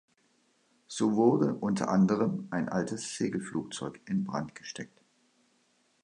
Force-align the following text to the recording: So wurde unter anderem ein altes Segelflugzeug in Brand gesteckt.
So 0.87 1.15
wurde 1.15 1.53
unter 1.53 1.89
anderem 1.89 2.47
ein 2.49 2.69
altes 2.69 3.15
Segelflugzeug 3.17 3.99
in 4.07 4.23
Brand 4.23 4.55
gesteckt. 4.55 4.99